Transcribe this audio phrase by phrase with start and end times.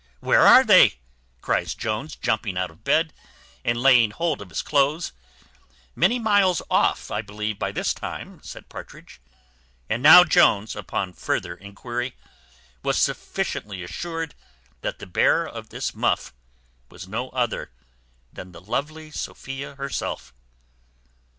[0.19, 0.95] "Where are they?"
[1.41, 3.13] cries Jones, jumping out of bed,
[3.63, 5.11] and laying hold of his cloaths.
[5.95, 9.21] "Many miles off, I believe, by this time," said Partridge.
[9.91, 12.15] And now Jones, upon further enquiry,
[12.81, 14.33] was sufficiently assured
[14.81, 16.33] that the bearer of this muff
[16.89, 17.71] was no other
[18.33, 20.33] than the lovely Sophia herself.